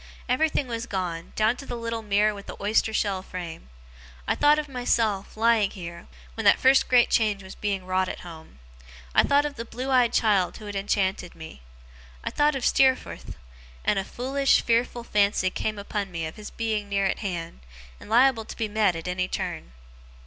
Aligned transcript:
Everything 0.27 0.65
was 0.67 0.87
gone, 0.87 1.31
down 1.35 1.55
to 1.57 1.63
the 1.67 1.75
little 1.77 2.01
mirror 2.01 2.33
with 2.33 2.47
the 2.47 2.57
oyster 2.59 2.91
shell 2.91 3.21
frame. 3.21 3.69
I 4.27 4.33
thought 4.33 4.57
of 4.57 4.67
myself, 4.67 5.37
lying 5.37 5.69
here, 5.69 6.07
when 6.33 6.43
that 6.45 6.57
first 6.59 6.87
great 6.87 7.11
change 7.11 7.43
was 7.43 7.53
being 7.53 7.85
wrought 7.85 8.09
at 8.09 8.21
home. 8.21 8.57
I 9.13 9.21
thought 9.21 9.45
of 9.45 9.57
the 9.57 9.63
blue 9.63 9.91
eyed 9.91 10.11
child 10.11 10.57
who 10.57 10.65
had 10.65 10.75
enchanted 10.75 11.35
me. 11.35 11.61
I 12.23 12.31
thought 12.31 12.55
of 12.55 12.65
Steerforth: 12.65 13.35
and 13.85 13.99
a 13.99 14.03
foolish, 14.03 14.61
fearful 14.63 15.03
fancy 15.03 15.51
came 15.51 15.77
upon 15.77 16.09
me 16.11 16.25
of 16.25 16.35
his 16.35 16.49
being 16.49 16.89
near 16.89 17.05
at 17.05 17.19
hand, 17.19 17.59
and 17.99 18.09
liable 18.09 18.45
to 18.45 18.57
be 18.57 18.67
met 18.67 18.95
at 18.95 19.07
any 19.07 19.27
turn. 19.27 19.71